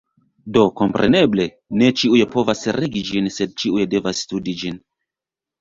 [0.55, 1.45] Do kompreneble,
[1.81, 4.85] ne ĉiuj povas regi ĝin, sed ĉiuj devas studi ĝin.